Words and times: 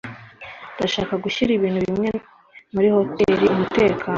Ndashaka 0.75 1.13
gushyira 1.23 1.51
ibintu 1.53 1.79
bimwe 1.85 2.09
muri 2.73 2.87
hoteri 2.95 3.45
umutekano. 3.53 3.97